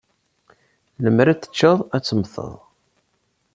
Lemmer 1.03 1.27
ad 1.27 1.39
t-teččeḍ, 1.39 1.79
ad 1.95 2.03
temmteḍ. 2.03 2.53